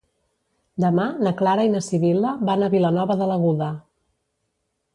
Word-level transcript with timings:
Demà 0.85 1.03
na 1.27 1.33
Clara 1.41 1.67
i 1.67 1.69
na 1.75 1.81
Sibil·la 1.89 2.31
van 2.51 2.63
a 2.63 2.71
Vilanova 2.77 3.19
de 3.23 3.31
l'Aguda. 3.33 3.69